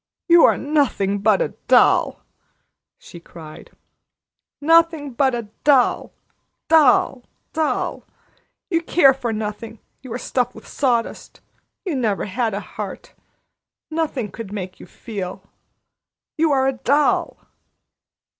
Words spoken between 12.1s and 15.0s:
had a heart. Nothing could ever make you